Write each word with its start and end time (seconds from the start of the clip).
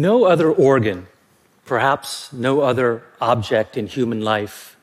No 0.00 0.24
other 0.24 0.50
organ, 0.50 1.08
perhaps 1.66 2.32
no 2.32 2.62
other 2.62 3.02
object 3.20 3.76
in 3.76 3.86
human 3.86 4.22
life, 4.22 4.78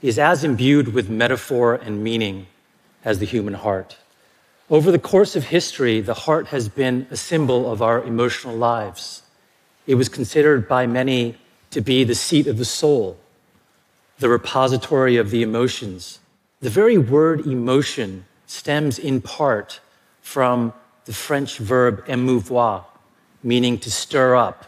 is 0.00 0.20
as 0.20 0.44
imbued 0.44 0.94
with 0.94 1.10
metaphor 1.10 1.74
and 1.74 2.04
meaning 2.04 2.46
as 3.04 3.18
the 3.18 3.26
human 3.26 3.54
heart. 3.54 3.96
Over 4.70 4.92
the 4.92 5.00
course 5.00 5.34
of 5.34 5.46
history, 5.46 6.00
the 6.00 6.14
heart 6.14 6.46
has 6.54 6.68
been 6.68 7.08
a 7.10 7.16
symbol 7.16 7.72
of 7.72 7.82
our 7.82 8.04
emotional 8.04 8.54
lives. 8.54 9.22
It 9.88 9.96
was 9.96 10.08
considered 10.08 10.68
by 10.68 10.86
many 10.86 11.38
to 11.72 11.80
be 11.80 12.04
the 12.04 12.14
seat 12.14 12.46
of 12.46 12.58
the 12.58 12.64
soul, 12.64 13.18
the 14.20 14.28
repository 14.28 15.16
of 15.16 15.30
the 15.30 15.42
emotions. 15.42 16.20
The 16.60 16.70
very 16.70 16.98
word 16.98 17.48
emotion 17.48 18.26
stems 18.46 18.96
in 19.00 19.22
part 19.22 19.80
from 20.20 20.72
the 21.06 21.12
French 21.12 21.58
verb 21.58 22.06
émouvoir, 22.06 22.84
meaning 23.42 23.78
to 23.78 23.90
stir 23.90 24.36
up. 24.36 24.66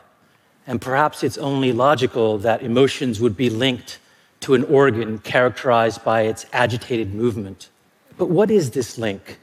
And 0.66 0.80
perhaps 0.80 1.22
it's 1.22 1.38
only 1.38 1.72
logical 1.72 2.38
that 2.38 2.62
emotions 2.62 3.20
would 3.20 3.36
be 3.36 3.50
linked 3.50 3.98
to 4.40 4.54
an 4.54 4.64
organ 4.64 5.18
characterized 5.18 6.04
by 6.04 6.22
its 6.22 6.46
agitated 6.52 7.14
movement. 7.14 7.68
But 8.16 8.30
what 8.30 8.50
is 8.50 8.70
this 8.70 8.98
link? 8.98 9.38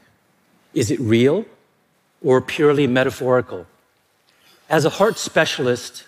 Is 0.74 0.90
it 0.90 1.00
real 1.00 1.44
or 2.22 2.40
purely 2.40 2.86
metaphorical? 2.86 3.66
As 4.68 4.84
a 4.84 4.90
heart 4.90 5.18
specialist, 5.18 6.04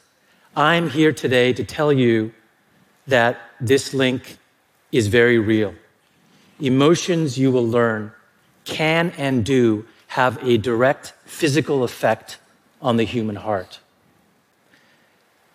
I'm 0.56 0.90
here 0.90 1.12
today 1.12 1.52
to 1.52 1.64
tell 1.64 1.92
you 1.92 2.32
that 3.06 3.38
this 3.60 3.92
link 3.92 4.38
is 4.92 5.08
very 5.08 5.38
real. 5.38 5.74
Emotions, 6.60 7.36
you 7.36 7.50
will 7.50 7.66
learn, 7.66 8.12
can 8.64 9.12
and 9.18 9.44
do 9.44 9.84
have 10.06 10.38
a 10.46 10.56
direct 10.56 11.12
physical 11.24 11.82
effect 11.82 12.38
on 12.84 12.98
the 12.98 13.04
human 13.04 13.36
heart. 13.36 13.80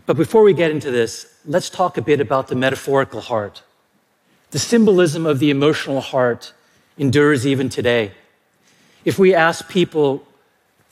But 0.07 0.17
before 0.17 0.41
we 0.41 0.53
get 0.53 0.71
into 0.71 0.89
this, 0.89 1.31
let's 1.45 1.69
talk 1.69 1.95
a 1.95 2.01
bit 2.01 2.19
about 2.19 2.47
the 2.47 2.55
metaphorical 2.55 3.21
heart. 3.21 3.61
The 4.49 4.57
symbolism 4.57 5.27
of 5.27 5.37
the 5.37 5.51
emotional 5.51 6.01
heart 6.01 6.51
endures 6.97 7.45
even 7.45 7.69
today. 7.69 8.11
If 9.05 9.19
we 9.19 9.35
ask 9.35 9.69
people 9.69 10.25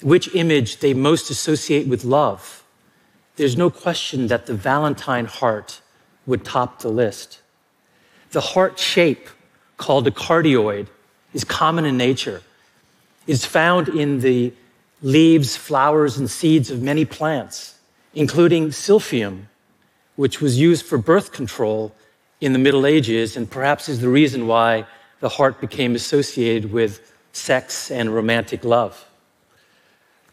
which 0.03 0.33
image 0.35 0.77
they 0.77 0.93
most 0.93 1.31
associate 1.31 1.87
with 1.87 2.05
love, 2.05 2.63
there's 3.37 3.57
no 3.57 3.71
question 3.71 4.27
that 4.27 4.45
the 4.45 4.53
Valentine 4.53 5.25
heart 5.25 5.81
would 6.27 6.45
top 6.45 6.79
the 6.79 6.89
list. 6.89 7.41
The 8.31 8.41
heart 8.41 8.77
shape, 8.77 9.27
called 9.77 10.05
a 10.05 10.11
cardioid, 10.11 10.87
is 11.33 11.43
common 11.43 11.85
in 11.85 11.97
nature. 11.97 12.43
It's 13.25 13.45
found 13.45 13.89
in 13.89 14.19
the 14.19 14.53
leaves, 15.01 15.55
flowers, 15.55 16.17
and 16.17 16.29
seeds 16.29 16.71
of 16.71 16.81
many 16.81 17.05
plants, 17.05 17.77
including 18.13 18.69
silphium, 18.69 19.43
which 20.15 20.41
was 20.41 20.59
used 20.59 20.85
for 20.85 20.97
birth 20.97 21.31
control 21.31 21.93
in 22.41 22.53
the 22.53 22.59
Middle 22.59 22.85
Ages 22.85 23.37
and 23.37 23.49
perhaps 23.49 23.89
is 23.89 24.01
the 24.01 24.09
reason 24.09 24.47
why 24.47 24.85
the 25.19 25.29
heart 25.29 25.59
became 25.59 25.95
associated 25.95 26.71
with 26.71 27.13
sex 27.31 27.91
and 27.91 28.13
romantic 28.13 28.63
love. 28.63 29.07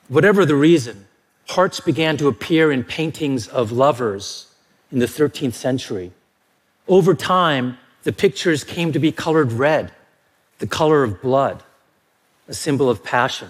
Whatever 0.08 0.44
the 0.44 0.54
reason, 0.54 1.06
hearts 1.48 1.80
began 1.80 2.16
to 2.18 2.28
appear 2.28 2.70
in 2.70 2.84
paintings 2.84 3.48
of 3.48 3.72
lovers 3.72 4.54
in 4.92 4.98
the 4.98 5.06
13th 5.06 5.54
century. 5.54 6.12
Over 6.88 7.14
time, 7.14 7.78
the 8.02 8.12
pictures 8.12 8.64
came 8.64 8.92
to 8.92 8.98
be 8.98 9.12
colored 9.12 9.52
red, 9.52 9.92
the 10.58 10.66
color 10.66 11.02
of 11.02 11.22
blood, 11.22 11.62
a 12.48 12.54
symbol 12.54 12.90
of 12.90 13.02
passion. 13.02 13.48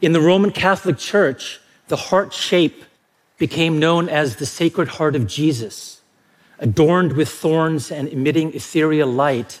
In 0.00 0.12
the 0.12 0.20
Roman 0.20 0.50
Catholic 0.50 0.96
Church, 0.96 1.60
the 1.88 1.96
heart 1.96 2.32
shape 2.32 2.84
became 3.36 3.78
known 3.78 4.08
as 4.08 4.36
the 4.36 4.46
Sacred 4.46 4.88
Heart 4.88 5.14
of 5.14 5.26
Jesus. 5.26 6.00
Adorned 6.58 7.12
with 7.12 7.28
thorns 7.28 7.90
and 7.90 8.08
emitting 8.08 8.54
ethereal 8.54 9.10
light, 9.10 9.60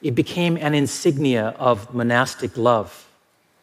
it 0.00 0.16
became 0.16 0.56
an 0.56 0.74
insignia 0.74 1.54
of 1.60 1.94
monastic 1.94 2.56
love. 2.56 3.08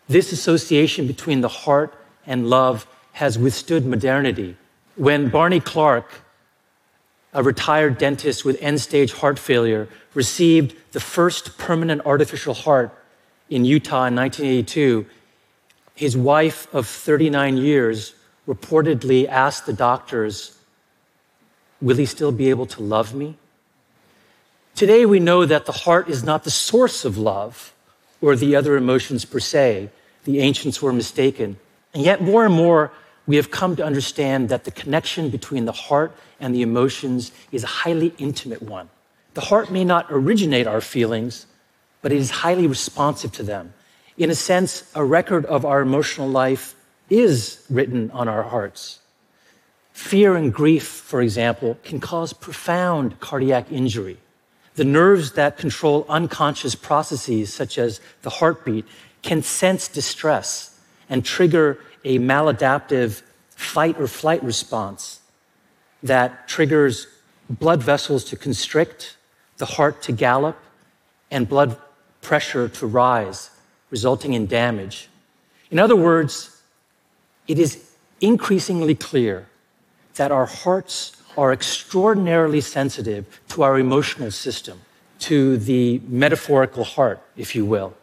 This 0.07 0.31
association 0.31 1.05
between 1.05 1.41
the 1.41 1.49
heart 1.49 1.93
and 2.25 2.49
love 2.49 2.87
has 3.13 3.37
withstood 3.37 3.85
modernity. 3.85 4.55
When 4.95 5.29
Barney 5.29 5.59
Clark, 5.59 6.21
a 7.33 7.43
retired 7.43 7.97
dentist 7.97 8.45
with 8.45 8.57
end 8.61 8.79
stage 8.79 9.11
heart 9.11 9.37
failure, 9.37 9.89
received 10.13 10.75
the 10.93 11.01
first 11.01 11.57
permanent 11.57 12.01
artificial 12.05 12.53
heart 12.53 12.97
in 13.49 13.65
Utah 13.65 14.05
in 14.05 14.15
1982, 14.15 15.05
his 15.99 16.15
wife 16.15 16.73
of 16.73 16.87
39 16.87 17.57
years 17.57 18.15
reportedly 18.47 19.27
asked 19.27 19.65
the 19.65 19.73
doctors, 19.73 20.57
Will 21.81 21.97
he 21.97 22.05
still 22.05 22.31
be 22.31 22.49
able 22.49 22.65
to 22.67 22.81
love 22.81 23.13
me? 23.13 23.37
Today, 24.75 25.05
we 25.05 25.19
know 25.19 25.45
that 25.45 25.65
the 25.65 25.73
heart 25.73 26.07
is 26.07 26.23
not 26.23 26.45
the 26.45 26.51
source 26.51 27.03
of 27.03 27.17
love 27.17 27.73
or 28.21 28.37
the 28.37 28.55
other 28.55 28.77
emotions 28.77 29.25
per 29.25 29.39
se. 29.39 29.89
The 30.23 30.39
ancients 30.39 30.81
were 30.81 30.93
mistaken. 30.93 31.57
And 31.93 32.01
yet, 32.01 32.21
more 32.21 32.45
and 32.45 32.53
more, 32.53 32.93
we 33.27 33.35
have 33.35 33.51
come 33.51 33.75
to 33.75 33.83
understand 33.83 34.47
that 34.47 34.63
the 34.63 34.71
connection 34.71 35.29
between 35.29 35.65
the 35.65 35.73
heart 35.73 36.15
and 36.39 36.55
the 36.55 36.61
emotions 36.61 37.33
is 37.51 37.65
a 37.65 37.73
highly 37.83 38.13
intimate 38.17 38.61
one. 38.61 38.89
The 39.33 39.41
heart 39.41 39.69
may 39.69 39.83
not 39.83 40.05
originate 40.09 40.65
our 40.65 40.79
feelings, 40.79 41.45
but 42.01 42.13
it 42.13 42.19
is 42.19 42.29
highly 42.29 42.67
responsive 42.67 43.33
to 43.33 43.43
them. 43.43 43.73
In 44.19 44.29
a 44.29 44.35
sense, 44.35 44.83
a 44.95 45.03
record 45.03 45.45
of 45.45 45.63
our 45.63 45.79
emotional 45.79 46.27
life 46.27 46.75
is 47.09 47.65
written 47.69 48.11
on 48.11 48.27
our 48.27 48.43
hearts. 48.43 48.99
Fear 49.93 50.35
and 50.35 50.53
grief, 50.53 50.85
for 50.85 51.21
example, 51.21 51.77
can 51.85 52.01
cause 52.01 52.33
profound 52.33 53.21
cardiac 53.21 53.71
injury. 53.71 54.17
The 54.75 54.83
nerves 54.83 55.31
that 55.33 55.57
control 55.57 56.05
unconscious 56.09 56.75
processes, 56.75 57.53
such 57.53 57.77
as 57.77 58.01
the 58.21 58.29
heartbeat, 58.29 58.85
can 59.21 59.41
sense 59.41 59.87
distress 59.87 60.77
and 61.09 61.23
trigger 61.23 61.79
a 62.03 62.19
maladaptive 62.19 63.21
fight 63.51 63.97
or 63.97 64.07
flight 64.07 64.43
response 64.43 65.21
that 66.03 66.45
triggers 66.49 67.07
blood 67.49 67.81
vessels 67.81 68.25
to 68.25 68.35
constrict, 68.35 69.15
the 69.57 69.65
heart 69.65 70.01
to 70.03 70.11
gallop, 70.11 70.57
and 71.31 71.47
blood 71.47 71.77
pressure 72.21 72.67
to 72.67 72.85
rise, 72.85 73.49
resulting 73.89 74.33
in 74.33 74.45
damage. 74.47 75.09
In 75.71 75.79
other 75.79 75.95
words, 75.95 76.61
it 77.47 77.59
is 77.59 77.89
increasingly 78.21 78.95
clear 78.95 79.47
that 80.15 80.31
our 80.31 80.45
hearts 80.45 81.15
are 81.37 81.53
extraordinarily 81.53 82.61
sensitive 82.61 83.39
to 83.49 83.63
our 83.63 83.79
emotional 83.79 84.31
system, 84.31 84.81
to 85.19 85.57
the 85.57 86.01
metaphorical 86.07 86.83
heart, 86.83 87.21
if 87.37 87.55
you 87.55 87.65
will. 87.65 87.93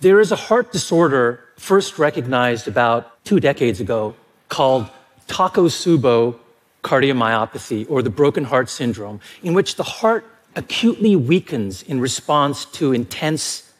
There 0.00 0.20
is 0.20 0.32
a 0.32 0.36
heart 0.36 0.72
disorder 0.72 1.40
first 1.56 1.98
recognized 1.98 2.66
about 2.66 3.24
two 3.24 3.40
decades 3.40 3.80
ago 3.80 4.14
called 4.48 4.90
Takotsubo 5.28 6.38
cardiomyopathy 6.82 7.86
or 7.88 8.02
the 8.02 8.10
broken 8.10 8.44
heart 8.44 8.68
syndrome, 8.68 9.20
in 9.42 9.54
which 9.54 9.76
the 9.76 9.84
heart 9.84 10.26
acutely 10.56 11.16
weakens 11.16 11.82
in 11.82 12.00
response 12.00 12.64
to 12.66 12.92
intense 12.92 13.71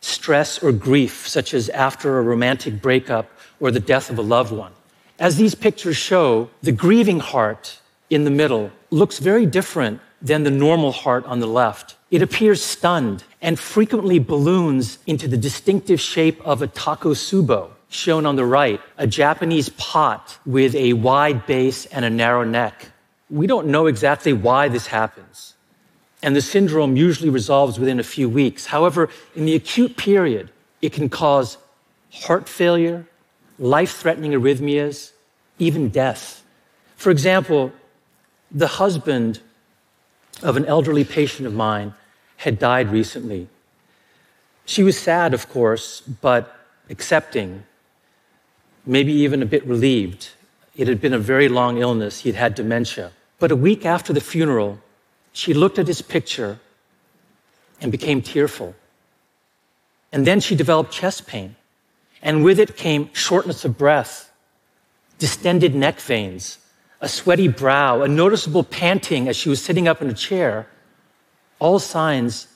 stress 0.00 0.62
or 0.62 0.72
grief, 0.72 1.26
such 1.26 1.54
as 1.54 1.68
after 1.70 2.18
a 2.18 2.22
romantic 2.22 2.80
breakup 2.80 3.30
or 3.60 3.70
the 3.70 3.80
death 3.80 4.10
of 4.10 4.18
a 4.18 4.22
loved 4.22 4.52
one. 4.52 4.72
As 5.18 5.36
these 5.36 5.54
pictures 5.54 5.96
show, 5.96 6.50
the 6.62 6.72
grieving 6.72 7.20
heart 7.20 7.80
in 8.10 8.24
the 8.24 8.30
middle 8.30 8.70
looks 8.90 9.18
very 9.18 9.46
different 9.46 10.00
than 10.20 10.42
the 10.42 10.50
normal 10.50 10.92
heart 10.92 11.24
on 11.26 11.40
the 11.40 11.46
left. 11.46 11.96
It 12.10 12.22
appears 12.22 12.62
stunned 12.62 13.24
and 13.42 13.58
frequently 13.58 14.18
balloons 14.18 14.98
into 15.06 15.28
the 15.28 15.36
distinctive 15.36 16.00
shape 16.00 16.40
of 16.46 16.62
a 16.62 16.68
takotsubo, 16.68 17.70
shown 17.88 18.26
on 18.26 18.36
the 18.36 18.44
right, 18.44 18.80
a 18.98 19.06
Japanese 19.06 19.68
pot 19.70 20.38
with 20.46 20.74
a 20.74 20.92
wide 20.92 21.46
base 21.46 21.86
and 21.86 22.04
a 22.04 22.10
narrow 22.10 22.44
neck. 22.44 22.90
We 23.28 23.46
don't 23.46 23.66
know 23.68 23.86
exactly 23.86 24.32
why 24.32 24.68
this 24.68 24.86
happens. 24.86 25.55
And 26.22 26.34
the 26.34 26.40
syndrome 26.40 26.96
usually 26.96 27.30
resolves 27.30 27.78
within 27.78 28.00
a 28.00 28.02
few 28.02 28.28
weeks. 28.28 28.66
However, 28.66 29.10
in 29.34 29.44
the 29.44 29.54
acute 29.54 29.96
period, 29.96 30.50
it 30.80 30.92
can 30.92 31.08
cause 31.08 31.58
heart 32.10 32.48
failure, 32.48 33.06
life 33.58 33.96
threatening 33.96 34.32
arrhythmias, 34.32 35.12
even 35.58 35.88
death. 35.88 36.44
For 36.96 37.10
example, 37.10 37.72
the 38.50 38.66
husband 38.66 39.40
of 40.42 40.56
an 40.56 40.64
elderly 40.64 41.04
patient 41.04 41.46
of 41.46 41.54
mine 41.54 41.94
had 42.38 42.58
died 42.58 42.90
recently. 42.90 43.48
She 44.64 44.82
was 44.82 44.98
sad, 44.98 45.32
of 45.32 45.48
course, 45.48 46.00
but 46.00 46.54
accepting, 46.90 47.64
maybe 48.84 49.12
even 49.12 49.42
a 49.42 49.46
bit 49.46 49.66
relieved. 49.66 50.30
It 50.76 50.88
had 50.88 51.00
been 51.00 51.14
a 51.14 51.18
very 51.18 51.48
long 51.48 51.78
illness. 51.78 52.20
He'd 52.20 52.34
had 52.34 52.54
dementia. 52.54 53.12
But 53.38 53.50
a 53.50 53.56
week 53.56 53.86
after 53.86 54.12
the 54.12 54.20
funeral, 54.20 54.78
she 55.36 55.52
looked 55.52 55.78
at 55.78 55.86
his 55.86 56.00
picture 56.00 56.58
and 57.82 57.92
became 57.92 58.22
tearful. 58.22 58.74
And 60.10 60.26
then 60.26 60.40
she 60.40 60.56
developed 60.56 60.90
chest 60.90 61.26
pain. 61.26 61.56
And 62.22 62.42
with 62.42 62.58
it 62.58 62.78
came 62.78 63.10
shortness 63.12 63.62
of 63.66 63.76
breath, 63.76 64.32
distended 65.18 65.74
neck 65.74 66.00
veins, 66.00 66.56
a 67.02 67.08
sweaty 67.08 67.48
brow, 67.48 68.00
a 68.00 68.08
noticeable 68.08 68.64
panting 68.64 69.28
as 69.28 69.36
she 69.36 69.50
was 69.50 69.62
sitting 69.62 69.86
up 69.86 70.00
in 70.00 70.08
a 70.08 70.14
chair, 70.14 70.68
all 71.58 71.78
signs 71.78 72.48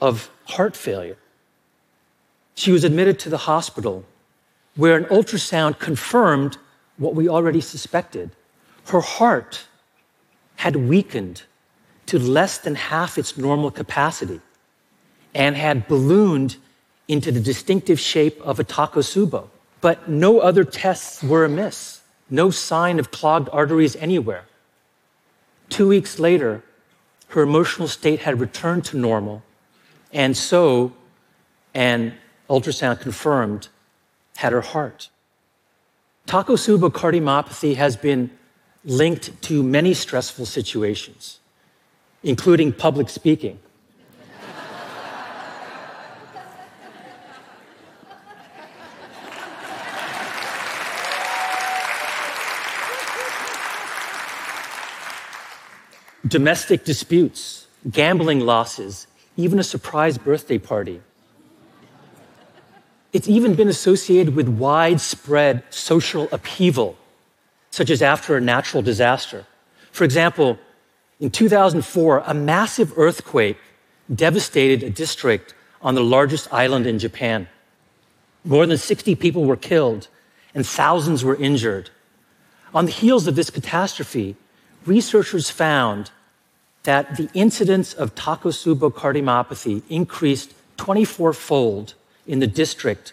of 0.00 0.30
heart 0.46 0.74
failure. 0.74 1.18
She 2.54 2.72
was 2.72 2.82
admitted 2.82 3.18
to 3.18 3.28
the 3.28 3.44
hospital 3.44 4.06
where 4.74 4.96
an 4.96 5.04
ultrasound 5.04 5.78
confirmed 5.80 6.56
what 6.96 7.14
we 7.14 7.28
already 7.28 7.60
suspected. 7.60 8.30
Her 8.86 9.02
heart 9.02 9.66
had 10.56 10.76
weakened 10.76 11.42
to 12.06 12.18
less 12.18 12.58
than 12.58 12.74
half 12.74 13.18
its 13.18 13.36
normal 13.36 13.70
capacity 13.70 14.40
and 15.34 15.56
had 15.56 15.86
ballooned 15.88 16.56
into 17.08 17.30
the 17.30 17.40
distinctive 17.40 18.00
shape 18.00 18.40
of 18.42 18.58
a 18.58 18.64
takotsubo. 18.64 19.48
But 19.80 20.08
no 20.08 20.40
other 20.40 20.64
tests 20.64 21.22
were 21.22 21.44
amiss, 21.44 22.00
no 22.30 22.50
sign 22.50 22.98
of 22.98 23.10
clogged 23.10 23.48
arteries 23.52 23.94
anywhere. 23.96 24.44
Two 25.68 25.88
weeks 25.88 26.18
later, 26.18 26.62
her 27.28 27.42
emotional 27.42 27.88
state 27.88 28.20
had 28.20 28.40
returned 28.40 28.84
to 28.86 28.96
normal, 28.96 29.42
and 30.12 30.36
so 30.36 30.92
an 31.74 32.14
ultrasound 32.48 33.00
confirmed 33.00 33.68
had 34.36 34.52
her 34.52 34.60
heart. 34.60 35.10
Takotsubo 36.26 36.90
cardiomyopathy 36.90 37.76
has 37.76 37.96
been 37.96 38.30
linked 38.86 39.42
to 39.42 39.62
many 39.64 39.92
stressful 39.92 40.46
situations, 40.46 41.40
including 42.22 42.72
public 42.72 43.08
speaking. 43.08 43.58
Domestic 56.26 56.84
disputes, 56.84 57.66
gambling 57.90 58.40
losses, 58.40 59.06
even 59.36 59.58
a 59.58 59.64
surprise 59.64 60.16
birthday 60.18 60.58
party. 60.58 61.00
It's 63.12 63.28
even 63.28 63.54
been 63.54 63.68
associated 63.68 64.34
with 64.34 64.48
widespread 64.48 65.62
social 65.70 66.28
upheaval, 66.32 66.96
such 67.76 67.90
as 67.90 68.00
after 68.00 68.38
a 68.38 68.40
natural 68.40 68.82
disaster. 68.82 69.44
For 69.92 70.04
example, 70.04 70.58
in 71.20 71.28
2004, 71.28 72.22
a 72.26 72.32
massive 72.32 72.96
earthquake 72.96 73.58
devastated 74.14 74.82
a 74.82 74.88
district 74.88 75.54
on 75.82 75.94
the 75.94 76.02
largest 76.02 76.50
island 76.50 76.86
in 76.86 76.98
Japan. 76.98 77.46
More 78.44 78.64
than 78.64 78.78
60 78.78 79.14
people 79.16 79.44
were 79.44 79.58
killed 79.58 80.08
and 80.54 80.66
thousands 80.66 81.22
were 81.22 81.36
injured. 81.36 81.90
On 82.72 82.86
the 82.86 82.90
heels 82.90 83.26
of 83.26 83.36
this 83.36 83.50
catastrophe, 83.50 84.36
researchers 84.86 85.50
found 85.50 86.10
that 86.84 87.18
the 87.18 87.28
incidence 87.34 87.92
of 87.92 88.14
Takotsubo 88.14 88.90
cardiomyopathy 88.90 89.82
increased 89.90 90.54
24 90.78 91.34
fold 91.34 91.92
in 92.26 92.38
the 92.38 92.46
district 92.46 93.12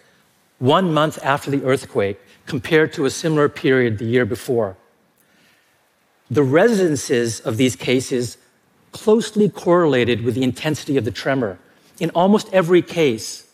one 0.58 0.94
month 0.94 1.18
after 1.22 1.50
the 1.50 1.62
earthquake 1.64 2.18
compared 2.46 2.92
to 2.92 3.04
a 3.04 3.10
similar 3.10 3.48
period 3.48 3.98
the 3.98 4.04
year 4.04 4.24
before. 4.24 4.76
The 6.30 6.42
residences 6.42 7.40
of 7.40 7.56
these 7.56 7.76
cases 7.76 8.38
closely 8.92 9.48
correlated 9.48 10.22
with 10.22 10.34
the 10.34 10.42
intensity 10.42 10.96
of 10.96 11.04
the 11.04 11.10
tremor. 11.10 11.58
In 12.00 12.10
almost 12.10 12.52
every 12.52 12.82
case, 12.82 13.50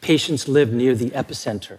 patients 0.00 0.48
lived 0.48 0.72
near 0.72 0.94
the 0.94 1.10
epicenter. 1.10 1.78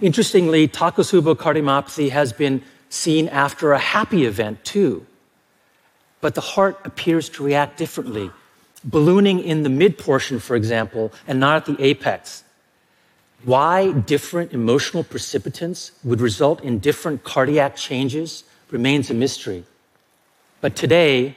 Interestingly, 0.00 0.68
Takotsubo 0.68 1.34
cardiomyopathy 1.34 2.10
has 2.10 2.32
been 2.32 2.62
seen 2.88 3.28
after 3.28 3.72
a 3.72 3.78
happy 3.78 4.24
event 4.24 4.64
too. 4.64 5.06
But 6.20 6.34
the 6.34 6.40
heart 6.40 6.78
appears 6.84 7.28
to 7.30 7.42
react 7.42 7.76
differently 7.78 8.30
ballooning 8.84 9.40
in 9.40 9.62
the 9.62 9.68
mid 9.68 9.98
portion, 9.98 10.38
for 10.38 10.56
example, 10.56 11.12
and 11.26 11.38
not 11.38 11.56
at 11.56 11.76
the 11.76 11.84
apex. 11.84 12.44
Why 13.44 13.92
different 13.92 14.52
emotional 14.52 15.04
precipitants 15.04 15.92
would 16.04 16.20
result 16.20 16.62
in 16.62 16.78
different 16.78 17.24
cardiac 17.24 17.76
changes 17.76 18.44
remains 18.70 19.10
a 19.10 19.14
mystery. 19.14 19.64
But 20.60 20.76
today, 20.76 21.36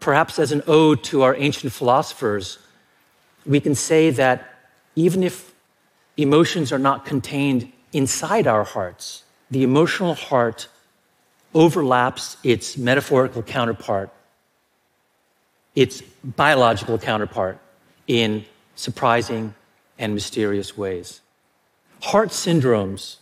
perhaps 0.00 0.38
as 0.38 0.52
an 0.52 0.62
ode 0.66 1.02
to 1.04 1.22
our 1.22 1.34
ancient 1.36 1.72
philosophers, 1.72 2.58
we 3.44 3.60
can 3.60 3.74
say 3.74 4.10
that 4.10 4.54
even 4.94 5.22
if 5.22 5.52
emotions 6.16 6.72
are 6.72 6.78
not 6.78 7.04
contained 7.04 7.72
inside 7.92 8.46
our 8.46 8.64
hearts, 8.64 9.24
the 9.50 9.64
emotional 9.64 10.14
heart 10.14 10.68
overlaps 11.54 12.36
its 12.42 12.78
metaphorical 12.78 13.42
counterpart 13.42 14.10
its 15.74 16.02
biological 16.22 16.98
counterpart 16.98 17.58
in 18.06 18.44
surprising 18.74 19.54
and 19.98 20.14
mysterious 20.14 20.76
ways. 20.76 21.20
Heart 22.02 22.30
syndromes, 22.30 23.16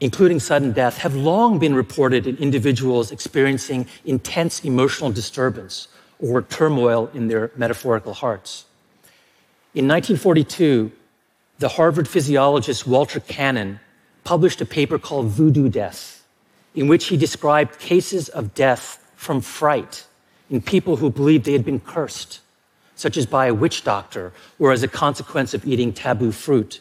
including 0.00 0.38
sudden 0.38 0.72
death, 0.72 0.98
have 0.98 1.14
long 1.14 1.58
been 1.58 1.74
reported 1.74 2.26
in 2.26 2.36
individuals 2.36 3.10
experiencing 3.10 3.86
intense 4.04 4.64
emotional 4.64 5.10
disturbance 5.10 5.88
or 6.20 6.42
turmoil 6.42 7.10
in 7.14 7.28
their 7.28 7.50
metaphorical 7.56 8.12
hearts. 8.12 8.66
In 9.74 9.88
1942, 9.88 10.92
the 11.58 11.68
Harvard 11.68 12.06
physiologist 12.06 12.86
Walter 12.86 13.18
Cannon 13.18 13.80
published 14.24 14.60
a 14.60 14.66
paper 14.66 14.98
called 14.98 15.28
Voodoo 15.28 15.70
Death, 15.70 16.22
in 16.74 16.86
which 16.86 17.06
he 17.06 17.16
described 17.16 17.78
cases 17.78 18.28
of 18.28 18.54
death 18.54 19.02
from 19.16 19.40
fright 19.40 20.06
in 20.50 20.60
people 20.60 20.96
who 20.96 21.10
believed 21.10 21.46
they 21.46 21.52
had 21.52 21.64
been 21.64 21.80
cursed, 21.80 22.40
such 22.94 23.16
as 23.16 23.24
by 23.24 23.46
a 23.46 23.54
witch 23.54 23.84
doctor 23.84 24.32
or 24.58 24.70
as 24.70 24.82
a 24.82 24.88
consequence 24.88 25.54
of 25.54 25.66
eating 25.66 25.94
taboo 25.94 26.30
fruit. 26.30 26.80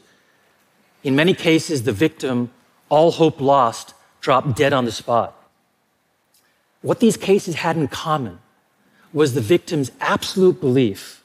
In 1.08 1.16
many 1.16 1.34
cases, 1.34 1.84
the 1.84 1.94
victim, 1.94 2.52
all 2.90 3.12
hope 3.12 3.40
lost, 3.40 3.94
dropped 4.20 4.58
dead 4.58 4.74
on 4.74 4.84
the 4.84 4.92
spot. 4.92 5.34
What 6.82 7.00
these 7.00 7.16
cases 7.16 7.56
had 7.56 7.78
in 7.78 7.88
common 7.88 8.40
was 9.14 9.34
the 9.34 9.40
victim's 9.40 9.90
absolute 10.02 10.60
belief 10.60 11.24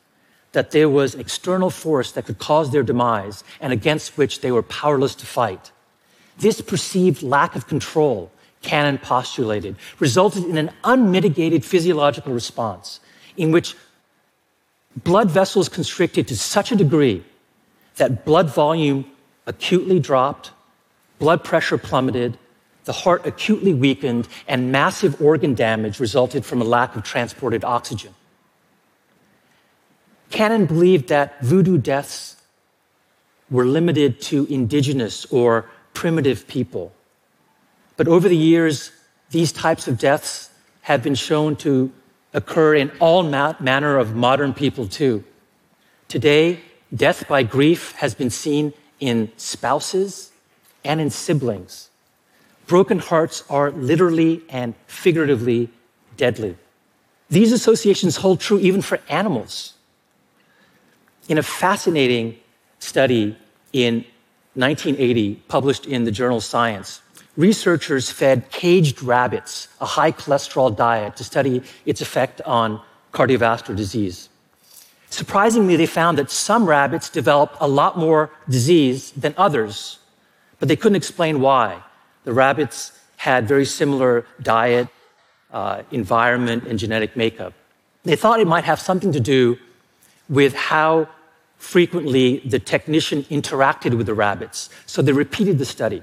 that 0.52 0.70
there 0.70 0.88
was 0.88 1.14
an 1.16 1.20
external 1.20 1.68
force 1.68 2.12
that 2.12 2.26
could 2.26 2.38
cause 2.38 2.70
their 2.70 2.84
demise 2.84 3.42
and 3.60 3.72
against 3.72 4.16
which 4.16 4.40
they 4.40 4.52
were 4.52 4.62
powerless 4.62 5.16
to 5.16 5.26
fight. 5.26 5.72
This 6.38 6.60
perceived 6.60 7.24
lack 7.24 7.56
of 7.56 7.66
control 7.66 8.30
Cannon 8.62 8.98
postulated, 8.98 9.74
resulted 9.98 10.44
in 10.44 10.58
an 10.58 10.70
unmitigated 10.84 11.64
physiological 11.64 12.32
response 12.32 13.00
in 13.36 13.50
which 13.50 13.74
blood 15.02 15.28
vessels 15.28 15.68
constricted 15.68 16.28
to 16.28 16.36
such 16.36 16.70
a 16.70 16.76
degree 16.76 17.24
that 17.96 18.24
blood 18.24 18.48
volume 18.48 19.11
acutely 19.46 19.98
dropped, 20.00 20.50
blood 21.18 21.44
pressure 21.44 21.78
plummeted, 21.78 22.38
the 22.84 22.92
heart 22.92 23.26
acutely 23.26 23.72
weakened, 23.72 24.28
and 24.48 24.72
massive 24.72 25.20
organ 25.20 25.54
damage 25.54 26.00
resulted 26.00 26.44
from 26.44 26.60
a 26.60 26.64
lack 26.64 26.96
of 26.96 27.02
transported 27.02 27.64
oxygen. 27.64 28.14
Cannon 30.30 30.66
believed 30.66 31.08
that 31.08 31.40
voodoo 31.42 31.78
deaths 31.78 32.36
were 33.50 33.66
limited 33.66 34.20
to 34.20 34.46
indigenous 34.46 35.26
or 35.26 35.70
primitive 35.92 36.48
people 36.48 36.92
but 37.96 38.08
over 38.08 38.28
the 38.28 38.36
years, 38.36 38.90
these 39.30 39.52
types 39.52 39.88
of 39.88 39.98
deaths 39.98 40.50
have 40.82 41.02
been 41.02 41.14
shown 41.14 41.56
to 41.56 41.92
occur 42.34 42.74
in 42.74 42.90
all 42.98 43.22
ma- 43.22 43.54
manner 43.60 43.98
of 43.98 44.16
modern 44.16 44.54
people 44.54 44.86
too. 44.86 45.22
Today, 46.08 46.60
death 46.94 47.28
by 47.28 47.42
grief 47.42 47.92
has 47.92 48.14
been 48.14 48.30
seen 48.30 48.72
in 49.02 49.32
spouses 49.36 50.30
and 50.84 51.00
in 51.00 51.10
siblings. 51.10 51.90
Broken 52.68 53.00
hearts 53.00 53.42
are 53.50 53.72
literally 53.72 54.42
and 54.48 54.74
figuratively 54.86 55.68
deadly. 56.16 56.56
These 57.28 57.52
associations 57.52 58.16
hold 58.16 58.38
true 58.38 58.60
even 58.60 58.80
for 58.80 59.00
animals. 59.08 59.74
In 61.28 61.36
a 61.36 61.42
fascinating 61.42 62.38
study 62.78 63.36
in 63.72 64.04
1980, 64.54 65.42
published 65.48 65.86
in 65.86 66.04
the 66.04 66.12
journal 66.12 66.40
Science, 66.40 67.02
researchers 67.36 68.08
fed 68.10 68.50
caged 68.50 69.02
rabbits 69.02 69.66
a 69.80 69.86
high 69.86 70.12
cholesterol 70.12 70.74
diet 70.76 71.16
to 71.16 71.24
study 71.24 71.62
its 71.86 72.00
effect 72.00 72.40
on 72.42 72.80
cardiovascular 73.12 73.76
disease. 73.76 74.28
Surprisingly, 75.12 75.76
they 75.76 75.90
found 76.00 76.16
that 76.16 76.30
some 76.30 76.64
rabbits 76.66 77.10
developed 77.10 77.56
a 77.60 77.68
lot 77.68 77.98
more 77.98 78.30
disease 78.48 79.12
than 79.12 79.34
others, 79.36 79.98
but 80.58 80.68
they 80.68 80.76
couldn't 80.76 80.96
explain 80.96 81.40
why. 81.40 81.82
The 82.24 82.32
rabbits 82.32 82.92
had 83.18 83.46
very 83.46 83.66
similar 83.66 84.24
diet, 84.40 84.88
uh, 85.52 85.82
environment, 85.90 86.64
and 86.66 86.78
genetic 86.78 87.14
makeup. 87.14 87.52
They 88.04 88.16
thought 88.16 88.40
it 88.40 88.46
might 88.46 88.64
have 88.64 88.80
something 88.80 89.12
to 89.12 89.20
do 89.20 89.58
with 90.30 90.54
how 90.54 91.08
frequently 91.58 92.38
the 92.52 92.58
technician 92.58 93.24
interacted 93.24 93.98
with 93.98 94.06
the 94.06 94.14
rabbits. 94.14 94.70
So 94.86 95.02
they 95.02 95.12
repeated 95.12 95.58
the 95.58 95.66
study. 95.66 96.02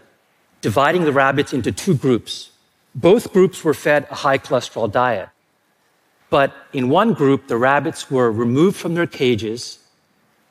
dividing 0.61 1.03
the 1.05 1.11
rabbits 1.11 1.53
into 1.53 1.71
two 1.71 1.95
groups. 1.95 2.51
Both 2.93 3.31
groups 3.31 3.63
were 3.63 3.73
fed 3.73 4.07
a 4.11 4.15
high 4.15 4.37
cholesterol 4.37 4.91
diet. 4.91 5.29
But 6.29 6.53
in 6.73 6.89
one 6.89 7.13
group, 7.13 7.47
the 7.47 7.57
rabbits 7.57 8.11
were 8.11 8.31
removed 8.31 8.77
from 8.77 8.93
their 8.93 9.07
cages, 9.07 9.79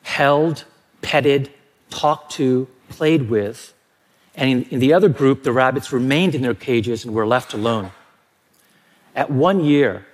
held, 0.02 0.64
petted, 1.02 1.50
talked 1.90 2.32
to, 2.32 2.68
played 2.88 3.28
with. 3.28 3.74
And 4.34 4.50
in, 4.50 4.62
in, 4.70 4.78
the 4.80 4.92
other 4.92 5.08
group, 5.08 5.42
the 5.42 5.52
rabbits 5.52 5.92
remained 5.92 6.34
in 6.34 6.42
their 6.42 6.54
cages 6.54 7.04
and 7.04 7.14
were 7.14 7.26
left 7.26 7.54
alone. 7.54 7.92
At 9.14 9.30
one 9.30 9.64
year, 9.64 10.06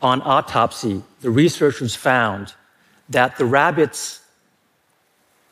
on 0.00 0.20
autopsy, 0.22 1.02
the 1.20 1.30
researchers 1.30 1.94
found 1.94 2.54
that 3.08 3.38
the 3.38 3.44
rabbits 3.44 4.20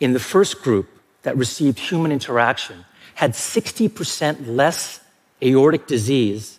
in 0.00 0.12
the 0.12 0.20
first 0.20 0.62
group 0.62 0.88
that 1.22 1.36
received 1.36 1.78
human 1.78 2.10
interaction 2.10 2.84
had 3.14 3.32
60% 3.32 4.46
less 4.46 5.00
aortic 5.42 5.86
disease 5.86 6.58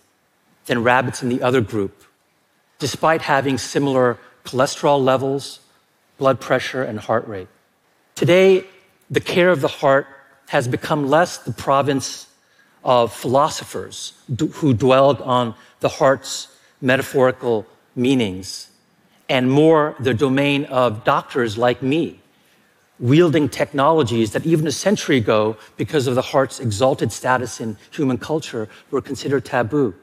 than 0.65 0.83
rabbits 0.83 1.23
in 1.23 1.29
the 1.29 1.41
other 1.41 1.61
group, 1.61 2.03
despite 2.81 3.21
having 3.21 3.59
similar 3.59 4.17
cholesterol 4.43 4.99
levels, 5.01 5.59
blood 6.17 6.41
pressure, 6.41 6.81
and 6.81 6.99
heart 6.99 7.27
rate. 7.27 7.47
Today, 8.15 8.65
the 9.11 9.19
care 9.19 9.49
of 9.49 9.61
the 9.61 9.67
heart 9.67 10.07
has 10.47 10.67
become 10.67 11.07
less 11.07 11.37
the 11.37 11.53
province 11.53 12.27
of 12.83 13.13
philosophers 13.13 14.13
who 14.53 14.73
dwelled 14.73 15.21
on 15.21 15.53
the 15.81 15.89
heart's 15.89 16.47
metaphorical 16.81 17.67
meanings 17.95 18.71
and 19.29 19.49
more 19.49 19.95
the 19.99 20.15
domain 20.15 20.65
of 20.65 21.03
doctors 21.03 21.59
like 21.59 21.83
me, 21.83 22.19
wielding 22.99 23.47
technologies 23.47 24.31
that 24.31 24.43
even 24.43 24.65
a 24.65 24.71
century 24.71 25.17
ago, 25.17 25.55
because 25.77 26.07
of 26.07 26.15
the 26.15 26.21
heart's 26.33 26.59
exalted 26.59 27.11
status 27.11 27.61
in 27.61 27.77
human 27.91 28.17
culture, 28.17 28.67
were 28.89 29.01
considered 29.01 29.45
taboo. 29.45 29.93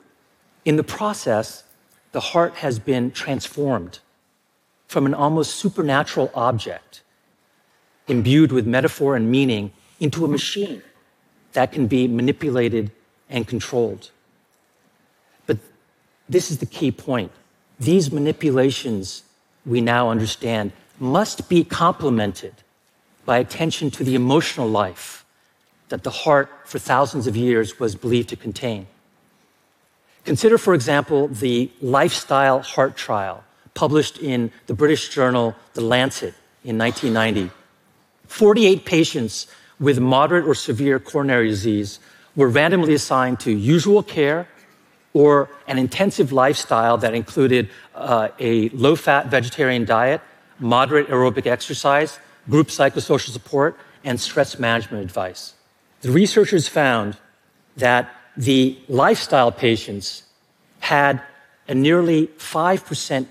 In 0.65 0.77
the 0.77 0.85
process, 0.85 1.65
the 2.13 2.21
heart 2.21 2.55
has 2.57 2.79
been 2.79 3.11
transformed 3.11 3.99
from 4.87 5.07
an 5.07 5.15
almost 5.15 5.57
supernatural 5.57 6.31
object 6.35 7.03
imbued 8.07 8.51
with 8.53 8.67
metaphor 8.67 9.17
and 9.17 9.31
meaning 9.31 9.71
into 10.01 10.25
a 10.25 10.29
machine 10.29 10.83
that 11.53 11.73
can 11.73 11.87
be 11.87 12.09
manipulated 12.09 12.91
and 13.29 13.47
controlled. 13.47 14.11
But 15.47 15.59
this 16.29 16.51
is 16.51 16.59
the 16.59 16.67
key 16.67 16.91
point. 16.91 17.31
These 17.79 18.11
manipulations, 18.11 19.23
we 19.67 19.81
now 19.81 20.09
understand, 20.09 20.73
must 20.99 21.49
be 21.49 21.65
complemented 21.65 22.55
by 23.25 23.39
attention 23.39 23.91
to 23.93 24.05
the 24.05 24.15
emotional 24.15 24.69
life 24.69 25.25
that 25.91 26.03
the 26.03 26.11
heart 26.11 26.51
for 26.65 26.79
thousands 26.79 27.27
of 27.27 27.37
years 27.37 27.79
was 27.79 27.95
believed 27.95 28.31
to 28.31 28.37
contain. 28.37 28.87
Consider, 30.25 30.59
for 30.59 30.75
example, 30.75 31.29
the 31.29 31.71
lifestyle 31.81 32.61
heart 32.61 32.97
trial 32.97 33.45
published 33.75 34.19
in 34.19 34.51
the 34.67 34.75
British 34.75 35.09
journal 35.09 35.55
The 35.75 35.81
Lancet 35.81 36.35
in 36.65 36.77
1990. 36.77 37.51
48 38.27 38.85
patients 38.85 39.47
with 39.81 40.01
moderate 40.01 40.45
or 40.45 40.55
severe 40.55 40.99
coronary 40.99 41.49
disease 41.49 42.01
were 42.37 42.49
randomly 42.49 42.95
assigned 42.95 43.41
to 43.41 43.53
usual 43.53 44.03
care 44.03 44.49
or 45.13 45.49
an 45.67 45.79
intensive 45.79 46.33
lifestyle 46.33 46.99
that 46.99 47.15
included 47.15 47.71
uh, 47.95 48.29
a 48.39 48.69
low 48.71 48.95
fat 48.95 49.27
vegetarian 49.29 49.85
diet, 49.85 50.21
moderate 50.59 51.09
aerobic 51.09 51.47
exercise, 51.47 52.19
group 52.51 52.69
psychosocial 52.69 53.31
support, 53.31 53.77
and 54.05 54.21
stress 54.21 54.59
management 54.59 55.03
advice. 55.03 55.55
The 56.03 56.11
researchers 56.11 56.69
found 56.69 57.17
that 57.77 58.15
the 58.39 58.79
lifestyle 58.89 59.51
patients 59.51 60.23
had 60.79 61.21
a 61.67 61.75
nearly 61.75 62.29
5% 62.39 63.27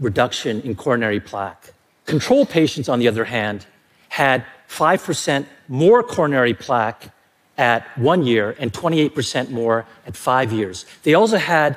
reduction 0.00 0.62
in 0.62 0.74
coronary 0.74 1.20
plaque. 1.20 1.74
Control 2.06 2.46
patients, 2.46 2.88
on 2.88 2.98
the 2.98 3.06
other 3.06 3.26
hand, 3.26 3.66
had 4.08 4.44
5% 4.68 5.44
more 5.68 6.02
coronary 6.02 6.54
plaque 6.54 7.12
at 7.58 7.84
one 7.98 8.24
year 8.24 8.56
and 8.58 8.72
28% 8.72 9.50
more 9.50 9.84
at 10.06 10.16
five 10.16 10.50
years. 10.50 10.86
They 11.02 11.12
also 11.12 11.36
had 11.36 11.76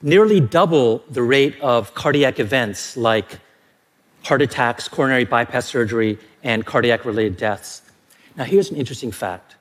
nearly 0.00 0.38
double 0.38 1.02
the 1.10 1.22
rate 1.22 1.60
of 1.60 1.92
cardiac 1.94 2.38
events 2.38 2.96
like 2.96 3.40
heart 4.22 4.42
attacks, 4.42 4.86
coronary 4.86 5.24
bypass 5.24 5.66
surgery, 5.66 6.18
and 6.44 6.64
cardiac 6.64 7.04
related 7.04 7.36
deaths. 7.36 7.82
Now, 8.36 8.44
here's 8.44 8.70
an 8.70 8.76
interesting 8.76 9.10
fact. 9.10 9.56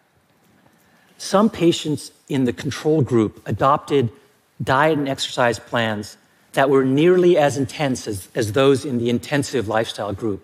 Some 1.17 1.49
patients 1.49 2.11
in 2.27 2.45
the 2.45 2.53
control 2.53 3.01
group 3.01 3.41
adopted 3.45 4.11
diet 4.63 4.97
and 4.97 5.07
exercise 5.07 5.59
plans 5.59 6.17
that 6.53 6.69
were 6.69 6.85
nearly 6.85 7.37
as 7.37 7.57
intense 7.57 8.07
as, 8.07 8.29
as 8.33 8.53
those 8.53 8.85
in 8.85 8.97
the 8.97 9.09
intensive 9.09 9.67
lifestyle 9.67 10.13
group. 10.13 10.41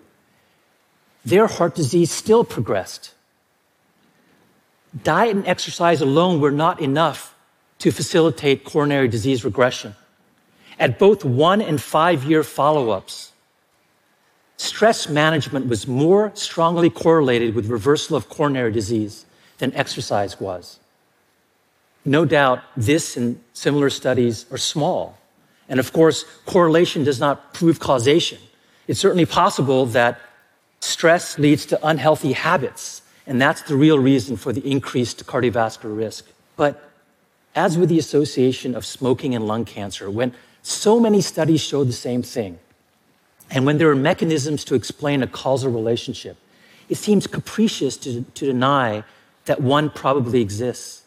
Their 1.23 1.47
heart 1.47 1.75
disease 1.75 2.11
still 2.11 2.43
progressed 2.43 3.13
diet 5.03 5.35
and 5.35 5.47
exercise 5.47 6.01
alone 6.01 6.41
were 6.41 6.51
not 6.51 6.81
enough 6.81 7.35
to 7.79 7.91
facilitate 7.91 8.63
coronary 8.63 9.07
disease 9.07 9.43
regression. 9.43 9.95
At 10.79 10.99
both 10.99 11.23
one 11.23 11.61
and 11.61 11.81
five 11.81 12.23
year 12.23 12.43
follow 12.43 12.89
ups, 12.89 13.31
stress 14.57 15.07
management 15.07 15.67
was 15.67 15.87
more 15.87 16.31
strongly 16.33 16.89
correlated 16.89 17.55
with 17.55 17.67
reversal 17.67 18.15
of 18.15 18.29
coronary 18.29 18.71
disease 18.71 19.25
than 19.59 19.73
exercise 19.73 20.39
was. 20.39 20.79
No 22.03 22.25
doubt 22.25 22.61
this 22.75 23.17
and 23.17 23.39
similar 23.53 23.89
studies 23.89 24.45
are 24.51 24.57
small. 24.57 25.17
And 25.69 25.79
of 25.79 25.93
course, 25.93 26.25
correlation 26.45 27.03
does 27.03 27.19
not 27.19 27.53
prove 27.53 27.79
causation. 27.79 28.39
It's 28.87 28.99
certainly 28.99 29.25
possible 29.25 29.85
that 29.87 30.19
stress 30.79 31.37
leads 31.37 31.65
to 31.67 31.87
unhealthy 31.87 32.33
habits 32.33 33.01
and 33.27 33.41
that's 33.41 33.61
the 33.61 33.75
real 33.75 33.99
reason 33.99 34.35
for 34.35 34.51
the 34.51 34.69
increased 34.69 35.25
cardiovascular 35.25 35.95
risk. 35.95 36.25
But 36.55 36.91
as 37.55 37.77
with 37.77 37.89
the 37.89 37.99
association 37.99 38.75
of 38.75 38.85
smoking 38.85 39.35
and 39.35 39.47
lung 39.47 39.65
cancer, 39.65 40.09
when 40.09 40.33
so 40.63 40.99
many 40.99 41.21
studies 41.21 41.61
show 41.61 41.83
the 41.83 41.93
same 41.93 42.23
thing, 42.23 42.59
and 43.49 43.65
when 43.65 43.77
there 43.77 43.89
are 43.89 43.95
mechanisms 43.95 44.63
to 44.65 44.75
explain 44.75 45.21
a 45.21 45.27
causal 45.27 45.71
relationship, 45.71 46.37
it 46.89 46.95
seems 46.95 47.27
capricious 47.27 47.97
to, 47.97 48.23
to 48.23 48.45
deny 48.45 49.03
that 49.45 49.61
one 49.61 49.89
probably 49.89 50.41
exists. 50.41 51.00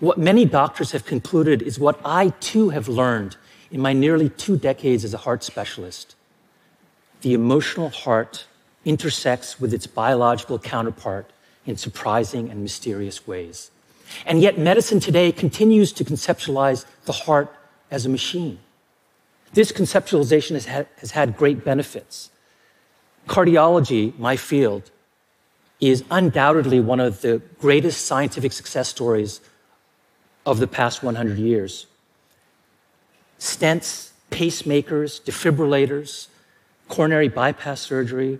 What 0.00 0.16
many 0.16 0.44
doctors 0.44 0.92
have 0.92 1.04
concluded 1.04 1.60
is 1.60 1.78
what 1.78 2.00
I 2.04 2.28
too 2.40 2.70
have 2.70 2.86
learned 2.86 3.36
in 3.70 3.80
my 3.80 3.92
nearly 3.92 4.28
two 4.28 4.56
decades 4.56 5.04
as 5.04 5.12
a 5.12 5.18
heart 5.18 5.42
specialist. 5.42 6.14
The 7.22 7.34
emotional 7.34 7.90
heart 7.90 8.46
intersects 8.84 9.60
with 9.60 9.74
its 9.74 9.88
biological 9.88 10.58
counterpart 10.60 11.30
in 11.66 11.76
surprising 11.76 12.48
and 12.48 12.62
mysterious 12.62 13.26
ways. 13.26 13.72
And 14.24 14.40
yet, 14.40 14.56
medicine 14.56 15.00
today 15.00 15.32
continues 15.32 15.92
to 15.94 16.04
conceptualize 16.04 16.86
the 17.04 17.12
heart 17.12 17.52
as 17.90 18.06
a 18.06 18.08
machine. 18.08 18.60
This 19.52 19.72
conceptualization 19.72 20.52
has 20.52 20.66
had, 20.66 20.86
has 20.98 21.10
had 21.10 21.36
great 21.36 21.64
benefits. 21.64 22.30
Cardiology, 23.26 24.16
my 24.18 24.36
field, 24.36 24.90
is 25.80 26.04
undoubtedly 26.10 26.80
one 26.80 27.00
of 27.00 27.20
the 27.20 27.42
greatest 27.58 28.06
scientific 28.06 28.52
success 28.52 28.88
stories 28.88 29.40
of 30.48 30.60
the 30.60 30.66
past 30.66 31.02
100 31.02 31.38
years. 31.38 31.86
Stents, 33.38 34.12
pacemakers, 34.30 35.20
defibrillators, 35.20 36.28
coronary 36.88 37.28
bypass 37.28 37.82
surgery, 37.82 38.38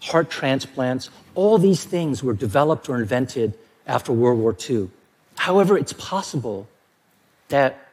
heart 0.00 0.28
transplants, 0.28 1.08
all 1.36 1.56
these 1.56 1.84
things 1.84 2.20
were 2.20 2.32
developed 2.32 2.88
or 2.88 2.96
invented 2.96 3.54
after 3.86 4.12
World 4.12 4.40
War 4.40 4.56
II. 4.68 4.90
However, 5.36 5.78
it's 5.78 5.92
possible 5.92 6.66
that 7.46 7.90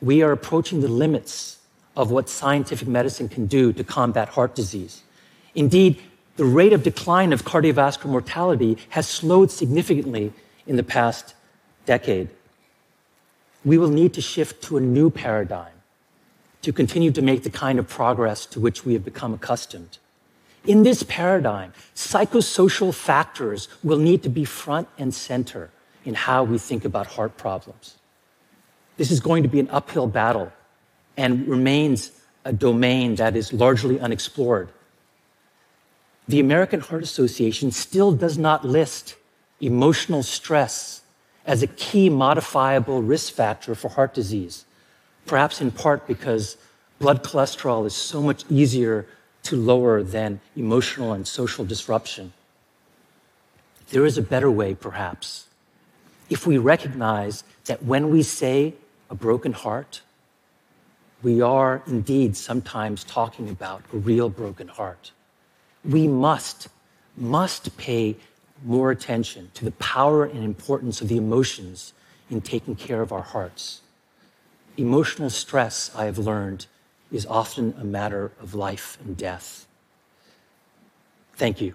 we 0.00 0.22
are 0.22 0.32
approaching 0.32 0.80
the 0.80 0.88
limits 0.88 1.58
of 1.96 2.10
what 2.10 2.28
scientific 2.28 2.88
medicine 2.88 3.28
can 3.28 3.46
do 3.46 3.72
to 3.72 3.84
combat 3.84 4.30
heart 4.30 4.56
disease. 4.56 5.02
Indeed, 5.54 6.02
the 6.34 6.44
rate 6.44 6.72
of 6.72 6.82
decline 6.82 7.32
of 7.32 7.44
cardiovascular 7.44 8.06
mortality 8.06 8.78
has 8.88 9.06
slowed 9.06 9.52
significantly 9.52 10.32
in 10.66 10.74
the 10.74 10.82
past 10.82 11.34
decade. 11.86 12.28
We 13.64 13.78
will 13.78 13.90
need 13.90 14.14
to 14.14 14.20
shift 14.20 14.62
to 14.64 14.76
a 14.76 14.80
new 14.80 15.10
paradigm 15.10 15.72
to 16.62 16.72
continue 16.72 17.10
to 17.12 17.22
make 17.22 17.42
the 17.42 17.50
kind 17.50 17.78
of 17.78 17.88
progress 17.88 18.46
to 18.46 18.60
which 18.60 18.84
we 18.84 18.92
have 18.94 19.04
become 19.04 19.32
accustomed. 19.34 19.98
In 20.64 20.82
this 20.82 21.02
paradigm, 21.02 21.72
psychosocial 21.94 22.92
factors 22.92 23.68
will 23.82 23.98
need 23.98 24.22
to 24.24 24.28
be 24.28 24.44
front 24.44 24.88
and 24.98 25.14
center 25.14 25.70
in 26.04 26.14
how 26.14 26.44
we 26.44 26.58
think 26.58 26.84
about 26.84 27.06
heart 27.06 27.36
problems. 27.36 27.96
This 28.96 29.10
is 29.10 29.20
going 29.20 29.44
to 29.44 29.48
be 29.48 29.60
an 29.60 29.70
uphill 29.70 30.06
battle 30.06 30.52
and 31.16 31.46
remains 31.46 32.12
a 32.44 32.52
domain 32.52 33.14
that 33.16 33.36
is 33.36 33.52
largely 33.52 34.00
unexplored. 34.00 34.70
The 36.26 36.40
American 36.40 36.80
Heart 36.80 37.02
Association 37.02 37.70
still 37.70 38.12
does 38.12 38.36
not 38.36 38.64
list 38.64 39.16
emotional 39.60 40.22
stress 40.22 41.02
as 41.48 41.62
a 41.62 41.66
key 41.66 42.10
modifiable 42.10 43.02
risk 43.02 43.32
factor 43.32 43.74
for 43.74 43.88
heart 43.88 44.12
disease, 44.12 44.66
perhaps 45.24 45.62
in 45.62 45.70
part 45.70 46.06
because 46.06 46.58
blood 46.98 47.24
cholesterol 47.24 47.86
is 47.86 47.94
so 47.94 48.20
much 48.20 48.44
easier 48.50 49.06
to 49.42 49.56
lower 49.56 50.02
than 50.02 50.40
emotional 50.56 51.14
and 51.14 51.26
social 51.26 51.64
disruption. 51.64 52.34
There 53.90 54.04
is 54.04 54.18
a 54.18 54.22
better 54.22 54.50
way, 54.50 54.74
perhaps, 54.74 55.46
if 56.28 56.46
we 56.46 56.58
recognize 56.58 57.44
that 57.64 57.82
when 57.82 58.10
we 58.10 58.22
say 58.22 58.74
a 59.08 59.14
broken 59.14 59.54
heart, 59.54 60.02
we 61.22 61.40
are 61.40 61.82
indeed 61.86 62.36
sometimes 62.36 63.04
talking 63.04 63.48
about 63.48 63.82
a 63.94 63.96
real 63.96 64.28
broken 64.28 64.68
heart. 64.68 65.12
We 65.82 66.08
must, 66.08 66.68
must 67.16 67.74
pay 67.78 68.16
more 68.64 68.90
attention 68.90 69.50
to 69.54 69.64
the 69.64 69.72
power 69.72 70.24
and 70.24 70.44
importance 70.44 71.00
of 71.00 71.08
the 71.08 71.16
emotions 71.16 71.92
in 72.30 72.40
taking 72.40 72.76
care 72.76 73.00
of 73.00 73.12
our 73.12 73.22
hearts. 73.22 73.80
Emotional 74.76 75.30
stress, 75.30 75.90
I 75.94 76.04
have 76.04 76.18
learned, 76.18 76.66
is 77.10 77.26
often 77.26 77.74
a 77.80 77.84
matter 77.84 78.32
of 78.40 78.54
life 78.54 78.98
and 79.04 79.16
death. 79.16 79.66
Thank 81.36 81.60
you. 81.60 81.74